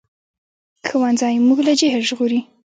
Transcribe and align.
ښوونځی 0.87 1.35
موږ 1.47 1.59
له 1.67 1.73
جهل 1.79 2.01
ژغوري 2.09 2.39